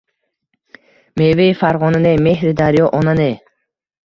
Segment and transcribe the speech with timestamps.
[1.19, 3.31] Mevai Fargʼona ne, mehri daryo ona ne